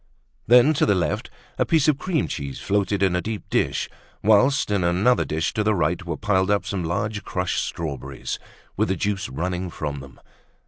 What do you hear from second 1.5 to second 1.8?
a